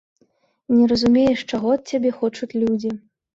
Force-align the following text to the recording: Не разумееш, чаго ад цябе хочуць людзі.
Не 0.75 0.87
разумееш, 0.91 1.43
чаго 1.51 1.67
ад 1.75 1.83
цябе 1.93 2.09
хочуць 2.23 2.51
людзі. 2.63 2.91